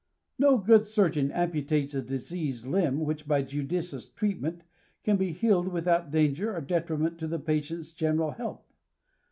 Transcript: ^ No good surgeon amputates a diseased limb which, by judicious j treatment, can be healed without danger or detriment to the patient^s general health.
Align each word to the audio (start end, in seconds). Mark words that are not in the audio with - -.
^ 0.01 0.03
No 0.39 0.57
good 0.57 0.87
surgeon 0.87 1.29
amputates 1.29 1.93
a 1.93 2.01
diseased 2.01 2.65
limb 2.65 3.01
which, 3.01 3.27
by 3.27 3.43
judicious 3.43 4.07
j 4.07 4.13
treatment, 4.15 4.63
can 5.03 5.15
be 5.15 5.31
healed 5.31 5.67
without 5.67 6.09
danger 6.09 6.55
or 6.57 6.61
detriment 6.61 7.19
to 7.19 7.27
the 7.27 7.39
patient^s 7.39 7.95
general 7.95 8.31
health. 8.31 8.73